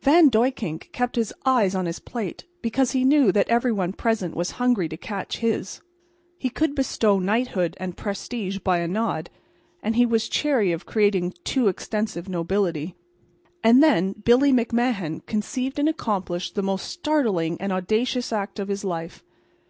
[0.00, 4.34] Van Duyckink kept his eyes on his plate because he knew that every one present
[4.34, 5.82] was hungry to catch his.
[6.38, 9.28] He could bestow knighthood and prestige by a nod,
[9.82, 12.96] and he was chary of creating a too extensive nobility.
[13.62, 18.84] And then Billy McMahan conceived and accomplished the most startling and audacious act of his
[18.84, 19.22] life.